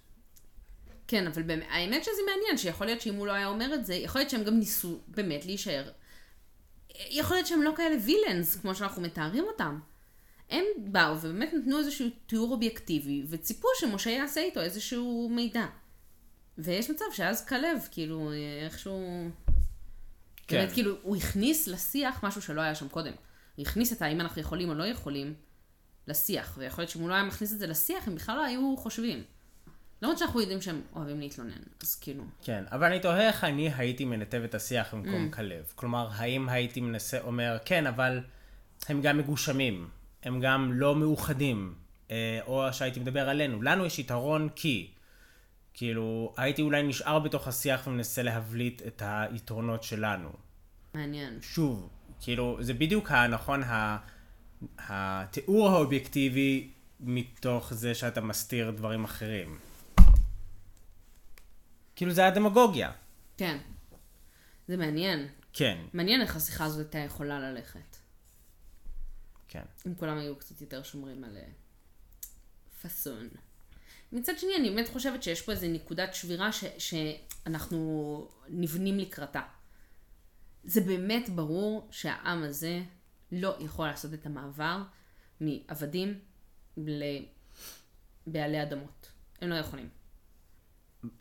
[1.07, 3.93] כן, אבל באמת, האמת שזה מעניין, שיכול להיות שאם הוא לא היה אומר את זה,
[3.93, 5.91] יכול להיות שהם גם ניסו באמת להישאר.
[7.09, 9.79] יכול להיות שהם לא כאלה וילאנס, כמו שאנחנו מתארים אותם.
[10.51, 15.65] הם באו ובאמת נתנו איזשהו תיאור אובייקטיבי, וציפו שמשה יעשה איתו איזשהו מידע.
[16.57, 18.31] ויש מצב שאז כלב, כאילו,
[18.63, 19.29] איכשהו...
[20.47, 20.57] כן.
[20.57, 23.13] באמת, כאילו, הוא הכניס לשיח משהו שלא היה שם קודם.
[23.55, 25.33] הוא הכניס את האם אנחנו יכולים או לא יכולים
[26.07, 28.75] לשיח, ויכול להיות שאם הוא לא היה מכניס את זה לשיח, הם בכלל לא היו
[28.77, 29.23] חושבים.
[30.01, 32.23] למרות שאנחנו יודעים שהם אוהבים להתלונן, אז כאילו...
[32.43, 35.35] כן, אבל אני תוהה איך אני הייתי מנתב את השיח במקום mm.
[35.35, 35.73] כלב.
[35.75, 38.19] כלומר, האם הייתי מנסה, אומר, כן, אבל
[38.89, 39.89] הם גם מגושמים,
[40.23, 41.73] הם גם לא מאוחדים,
[42.11, 43.61] אה, או שהייתי מדבר עלינו.
[43.61, 44.91] לנו יש יתרון כי,
[45.73, 50.29] כאילו, הייתי אולי נשאר בתוך השיח ומנסה להבליט את היתרונות שלנו.
[50.93, 51.37] מעניין.
[51.41, 51.89] שוב,
[52.21, 53.63] כאילו, זה בדיוק הנכון.
[54.77, 59.57] התיאור האובייקטיבי מתוך זה שאתה מסתיר דברים אחרים.
[61.95, 62.91] כאילו זה הדמגוגיה.
[63.37, 63.57] כן.
[64.67, 65.27] זה מעניין.
[65.53, 68.00] כן, מעניין איך השיחה הזאת הייתה יכולה ללכת.
[69.51, 69.63] כן.
[69.87, 71.47] אם כולם היו קצת יותר שומרים על אה,
[72.81, 73.29] פאסון.
[74.11, 79.41] מצד שני, אני באמת חושבת שיש פה איזו נקודת שבירה ש- שאנחנו נבנים לקראתה.
[80.63, 82.81] זה באמת ברור שהעם הזה
[83.31, 84.83] לא יכול לעשות את המעבר
[85.41, 86.19] מעבדים
[86.77, 89.11] לבעלי אדמות.
[89.41, 89.89] הם לא יכולים.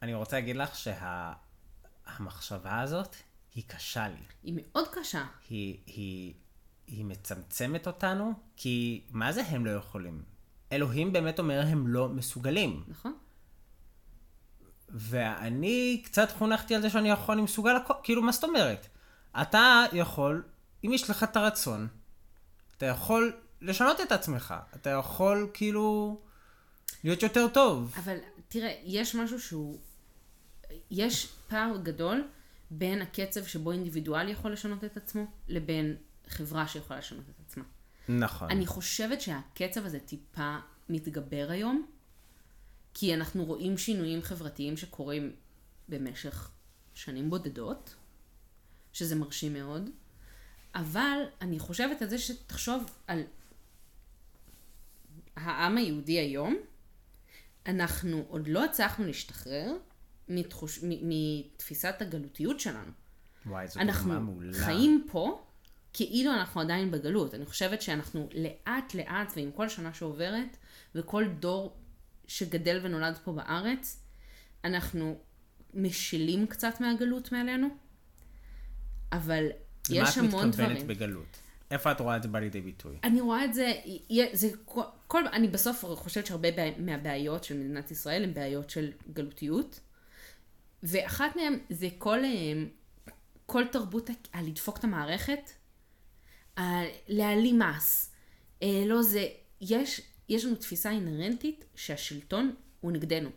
[0.03, 0.71] אני רוצה להגיד לך
[2.07, 3.17] שהמחשבה הזאת
[3.55, 4.23] היא קשה לי.
[4.43, 5.27] היא מאוד קשה.
[5.49, 6.35] היא, היא,
[6.91, 10.23] היא מצמצמת אותנו, כי מה זה הם לא יכולים?
[10.73, 12.85] אלוהים באמת אומר הם לא מסוגלים.
[12.89, 13.15] נכון?
[14.89, 18.87] ואני קצת חונכתי על זה שאני יכול, אני מסוגל הכל, כאילו, מה זאת אומרת?
[19.41, 20.43] אתה יכול,
[20.85, 21.89] אם יש לך את הרצון,
[22.77, 24.55] אתה יכול לשנות את עצמך.
[24.75, 26.21] אתה יכול, כאילו,
[27.05, 27.95] להיות יותר טוב.
[27.97, 28.17] אבל
[28.49, 29.79] תראה, יש משהו שהוא...
[30.91, 32.29] יש פער גדול
[32.71, 35.97] בין הקצב שבו אינדיבידואל יכול לשנות את עצמו, לבין
[36.31, 37.65] חברה שיכולה לשנות את עצמה.
[38.09, 38.51] נכון.
[38.51, 40.57] אני חושבת שהקצב הזה טיפה
[40.89, 41.87] מתגבר היום,
[42.95, 45.33] כי אנחנו רואים שינויים חברתיים שקורים
[45.89, 46.51] במשך
[46.95, 47.95] שנים בודדות,
[48.93, 49.91] שזה מרשים מאוד,
[50.75, 53.23] אבל אני חושבת על זה שתחשוב על
[55.37, 56.57] העם היהודי היום,
[57.67, 59.77] אנחנו עוד לא הצלחנו להשתחרר
[60.29, 60.79] מתחוש...
[60.83, 62.93] מתפיסת הגלותיות שלנו.
[63.47, 64.53] וואי, זו אנחנו דוגמה מעולה.
[64.53, 65.47] חיים פה
[65.93, 67.35] כאילו אנחנו עדיין בגלות.
[67.35, 70.57] אני חושבת שאנחנו לאט לאט, ועם כל שנה שעוברת,
[70.95, 71.77] וכל דור
[72.27, 74.01] שגדל ונולד פה בארץ,
[74.65, 75.19] אנחנו
[75.75, 77.69] משילים קצת מהגלות מעלינו,
[79.13, 79.47] אבל
[79.91, 80.71] יש המון מה את דברים.
[80.71, 81.37] מתכוונת בגלות?
[81.71, 82.97] איפה את רואה את זה בא לידי ביטוי?
[83.05, 83.73] אני רואה את זה,
[84.33, 88.93] זה כל, כל, אני בסוף חושבת שהרבה בע- מהבעיות של מדינת ישראל הן בעיות של
[89.13, 89.81] גלותיות,
[90.83, 92.53] ואחת מהן זה כל, אה,
[93.47, 95.51] כל תרבות הלדפוק את המערכת,
[97.09, 98.13] להעלים מס,
[98.63, 99.29] אה, לא זה,
[99.61, 103.31] יש, יש לנו תפיסה אינהרנטית שהשלטון הוא נגדנו.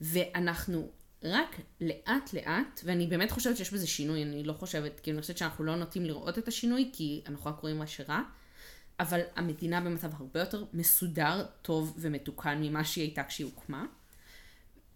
[0.00, 0.90] ואנחנו
[1.22, 5.38] רק לאט לאט, ואני באמת חושבת שיש בזה שינוי, אני לא חושבת, כאילו אני חושבת
[5.38, 8.20] שאנחנו לא נוטים לראות את השינוי, כי אנחנו רק רואים מה שרע,
[9.00, 13.86] אבל המדינה במצב הרבה יותר מסודר, טוב ומתוקן ממה שהיא הייתה כשהיא הוקמה.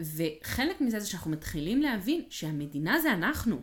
[0.01, 3.63] וחלק מזה זה שאנחנו מתחילים להבין שהמדינה זה אנחנו.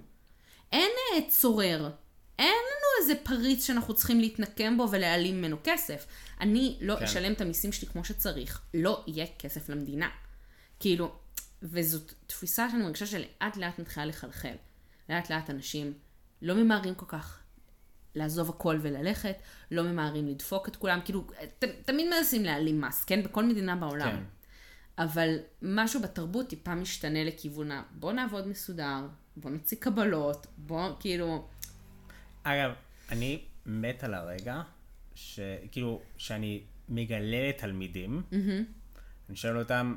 [0.71, 1.91] אין אה, צורר,
[2.39, 6.05] אין לנו איזה פריץ שאנחנו צריכים להתנקם בו ולהעלים ממנו כסף.
[6.41, 7.03] אני לא כן.
[7.03, 10.09] אשלם את המיסים שלי כמו שצריך, לא יהיה כסף למדינה.
[10.79, 11.15] כאילו,
[11.61, 14.55] וזאת תפיסה שאני מרגישה שלאט לאט מתחילה לחלחל.
[15.09, 15.93] לאט לאט אנשים
[16.41, 17.39] לא ממהרים כל כך
[18.15, 19.35] לעזוב הכל וללכת,
[19.71, 21.27] לא ממהרים לדפוק את כולם, כאילו,
[21.59, 23.23] ת, תמיד מנסים להעלים מס, כן?
[23.23, 24.11] בכל מדינה בעולם.
[24.11, 24.23] כן.
[24.97, 27.83] אבל משהו בתרבות טיפה משתנה לכיוון ה...
[27.91, 31.47] בוא נעבוד מסודר, בוא נוציא קבלות, בוא כאילו...
[32.45, 32.71] אגב,
[33.11, 34.61] אני מת על הרגע,
[35.15, 38.23] שכאילו, שאני מגלה לתלמידים,
[39.29, 39.95] אני שואל אותם,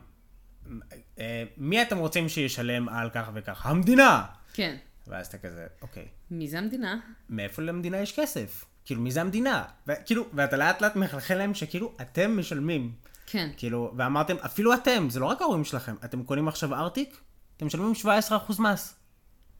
[1.19, 3.67] "אה, מי אתם רוצים שישלם על כך וכך?
[3.67, 4.25] המדינה!
[4.53, 4.77] כן.
[5.07, 6.97] ואז אתה כזה, אוקיי, מי זה המדינה?
[7.29, 8.65] מאיפה למדינה יש כסף?
[8.85, 9.65] כאילו, מי זה המדינה?
[9.87, 12.93] וכאילו, ואתה לאט לאט מחלחל להם שכאילו, אתם משלמים.
[13.27, 13.51] כן.
[13.57, 17.21] כאילו, ואמרתם, אפילו אתם, זה לא רק ההורים שלכם, אתם קונים עכשיו ארטיק,
[17.57, 18.95] אתם משלמים 17% מס.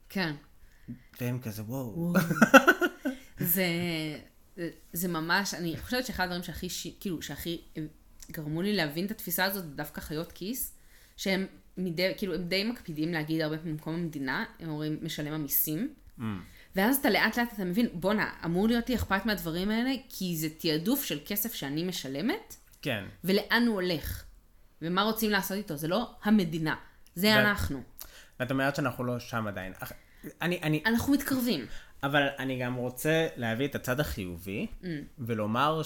[0.09, 0.35] כן.
[1.21, 2.13] והם כזה, וואו.
[3.39, 3.65] זה,
[4.93, 6.87] זה ממש, אני חושבת שאחד הדברים שהכי, ש...
[6.99, 7.61] כאילו, שהכי
[8.31, 10.77] גרמו לי להבין את התפיסה הזאת, זה דווקא חיות כיס,
[11.17, 11.45] שהם
[11.77, 15.93] מדי, כאילו, הם די מקפידים להגיד הרבה פעמים במקום המדינה, הם אומרים משלם המיסים.
[16.19, 16.23] Mm.
[16.75, 20.47] ואז אתה לאט לאט אתה מבין, בואנה, אמור להיות לי אכפת מהדברים האלה, כי זה
[20.57, 23.03] תעדוף של כסף שאני משלמת, כן.
[23.23, 24.23] ולאן הוא הולך.
[24.81, 26.75] ומה רוצים לעשות איתו, זה לא המדינה,
[27.15, 27.83] זה ו- אנחנו.
[28.39, 29.73] ואת אומרת שאנחנו לא שם עדיין.
[30.41, 31.65] אני, אני, אנחנו מתקרבים.
[32.03, 34.67] אבל אני גם רוצה להביא את הצד החיובי,
[35.19, 35.81] ולומר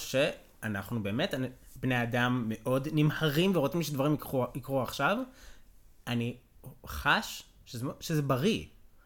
[0.64, 1.34] אנחנו באמת
[1.76, 5.18] בני אדם מאוד נמהרים ורוצים שדברים יקרו, יקרו עכשיו,
[6.08, 6.38] אני
[6.88, 8.66] חש שזה, שזה בריא,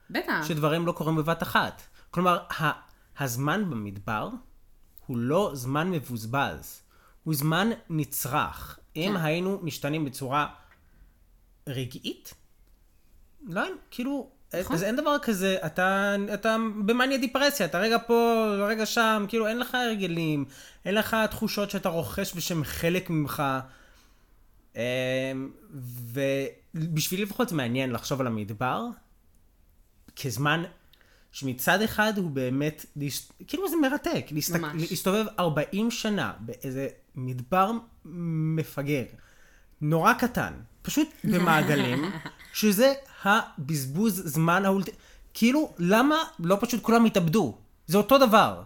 [0.09, 0.43] בטח.
[0.47, 1.81] שדברים לא קורים בבת אחת.
[2.11, 2.71] כלומר, ה,
[3.17, 4.29] הזמן במדבר
[5.05, 6.81] הוא לא זמן מבוזבז,
[7.23, 8.79] הוא זמן נצרך.
[8.95, 9.21] אם כן.
[9.25, 10.47] היינו משתנים בצורה
[11.67, 12.33] רגעית,
[13.47, 14.75] לא, כאילו, נכון.
[14.75, 19.59] אז אין דבר כזה, אתה, אתה במאניה דיפרסיה, אתה רגע פה, רגע שם, כאילו אין
[19.59, 20.45] לך הרגלים,
[20.85, 23.43] אין לך תחושות שאתה רוכש ושהם חלק ממך.
[24.75, 24.81] אמ,
[26.73, 28.85] ובשבילי לפחות זה מעניין לחשוב על המדבר
[30.21, 30.63] כזמן
[31.31, 32.85] שמצד אחד הוא באמת,
[33.47, 34.91] כאילו זה מרתק, להסתק, ממש.
[34.91, 37.71] להסתובב 40 שנה באיזה מדבר
[38.05, 39.03] מפגר,
[39.81, 42.11] נורא קטן, פשוט במעגלים,
[42.53, 44.89] שזה הבזבוז זמן האולט...
[45.33, 47.57] כאילו, למה לא פשוט כולם יתאבדו?
[47.87, 48.61] זה אותו דבר.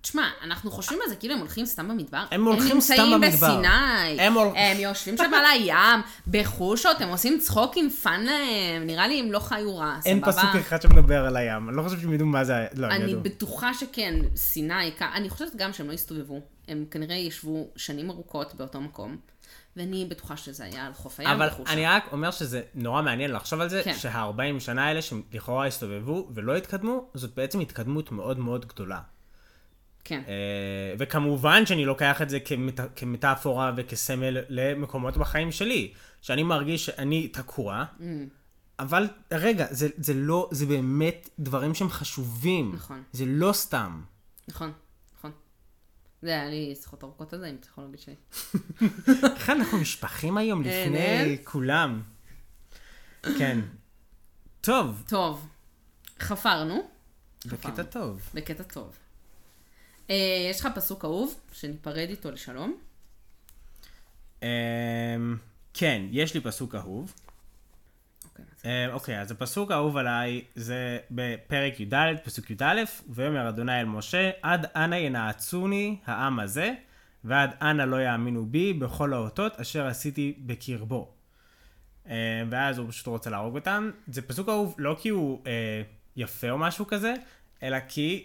[0.00, 2.24] תשמע, אנחנו חושבים על זה כאילו הם הולכים סתם במדבר.
[2.30, 3.26] הם הולכים סתם הם במדבר.
[3.28, 8.86] נמצאים בסיני, הם הול- הם יושבים שם על הים, בחושות, הם עושים צחוקים, fun להם.
[8.86, 10.10] נראה לי הם לא חיו רע, סבבה?
[10.10, 12.92] אין פסוק אחד שמדבר על הים, אני לא חושב שהם ידעו מה זה, לא, הם
[12.92, 13.22] לא ידעו.
[13.22, 16.40] בטוחה שכן, סיני, אני חושבת גם שהם לא הסתובבו.
[16.68, 19.16] הם כנראה ישבו שנים ארוכות באותו מקום,
[19.76, 21.72] ואני בטוחה שזה היה על חוף הים אבל בחושות.
[21.72, 23.94] אני רק אומר שזה נורא מעניין לחשוב על זה, כן.
[23.94, 29.00] שה-40 שנה האלה שהם לכאורה הסתובבו ולא התקדמו, זאת בעצם התקדמות מאוד מאוד גדולה.
[30.04, 32.80] כן, אה, וכמובן שאני לוקח את זה כמת...
[32.96, 38.02] כמטאפורה וכסמל למקומות בחיים שלי, שאני מרגיש שאני תקוע, Mm.
[38.78, 42.72] אבל רגע, זה, זה לא, זה באמת דברים שהם חשובים.
[42.74, 43.02] נכון.
[43.12, 44.00] זה לא סתם.
[44.48, 44.72] נכון.
[46.24, 48.14] זה היה לי שיחות ארוכות על זה עם פסיכולוגית שלי.
[49.36, 51.36] איך אנחנו משפחים היום לפני אין?
[51.44, 52.02] כולם.
[53.22, 53.60] כן.
[54.60, 55.48] טוב, טוב,
[56.20, 56.88] חפרנו,
[57.46, 58.30] בקטע טוב.
[58.34, 58.96] בקטע טוב.
[60.10, 62.78] אה, יש לך פסוק אהוב, שניפרד איתו לשלום?
[64.42, 64.48] אמ,
[65.74, 67.14] כן, יש לי פסוק אהוב.
[68.38, 71.94] אוקיי, אז- אמ, אוקיי, אז הפסוק האהוב עליי זה בפרק י"ד,
[72.24, 76.72] פסוק י"א, ויאמר אדוני אל משה, עד אנה ינעצוני העם הזה,
[77.24, 81.08] ועד אנה לא יאמינו בי בכל האותות אשר עשיתי בקרבו.
[82.06, 82.12] אמ,
[82.50, 83.90] ואז הוא פשוט רוצה להרוג אותם.
[84.08, 85.82] זה פסוק אהוב לא כי הוא אה,
[86.16, 87.14] יפה או משהו כזה,
[87.62, 88.24] אלא כי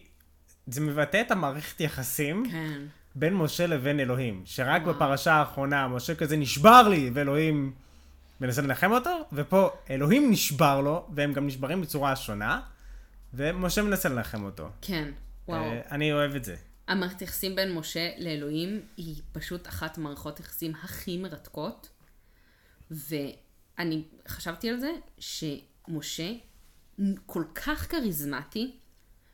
[0.67, 2.43] זה מבטא את המערכת יחסים.
[2.51, 2.81] כן.
[3.15, 4.41] בין משה לבין אלוהים.
[4.45, 4.93] שרק וואו.
[4.95, 7.73] בפרשה האחרונה משה כזה נשבר לי, ואלוהים
[8.41, 12.61] מנסה לנחם אותו, ופה אלוהים נשבר לו, והם גם נשברים בצורה שונה,
[13.33, 14.69] ומשה מנסה לנחם אותו.
[14.81, 15.11] כן,
[15.47, 15.61] וואו.
[15.61, 16.55] אה, אני אוהב את זה.
[16.87, 21.89] המערכת יחסים בין משה לאלוהים היא פשוט אחת המערכות יחסים הכי מרתקות.
[22.91, 26.33] ואני חשבתי על זה שמשה
[27.25, 28.75] כל כך כריזמטי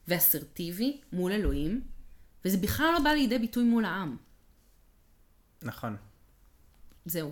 [0.08, 1.82] ואסרטיבי מול אלוהים,
[2.46, 4.18] וזה בכלל לא בא לידי ביטוי מול העם.
[5.62, 5.98] נכון,
[7.06, 7.32] זהו,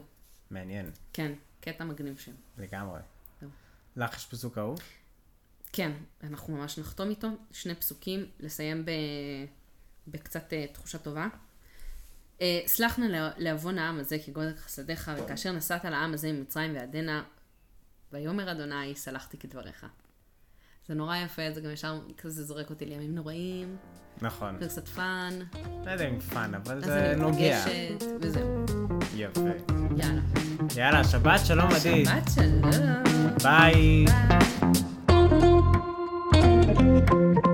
[0.52, 1.32] מעניין, כן,
[1.64, 2.32] קטע מגניב שם.
[2.58, 3.00] לגמרי.
[3.96, 4.80] לך יש פסוק אהוב?
[5.74, 5.92] כן,
[6.24, 8.92] אנחנו ממש נחתום איתו, שני פסוקים, לסיים ב...
[10.08, 11.28] בקצת uh, תחושה טובה.
[12.40, 17.24] Uh, סלח נא לע- לעוון העם הזה כגודל חסדיך, וכאשר נסעת לעם הזה ממצרים ועדנה,
[18.12, 19.86] ויאמר אדוני, סלחתי כדבריך.
[20.88, 23.78] זה נורא יפה, זה גם ישר כזה זורק אותי לימים נוראים,
[24.22, 24.60] נכון.
[24.60, 25.40] זה קצת fun,
[25.86, 27.66] לא יודע אם fun, אבל אז זה אני נוגע.
[27.66, 28.63] מתרגשת, וזהו,
[29.16, 29.42] יפה.
[29.98, 30.22] יאללה.
[30.78, 32.06] יאללה, שבת שלום עדי.
[32.06, 32.72] שבת שלום.
[33.44, 34.06] ביי.
[36.86, 37.53] ביי.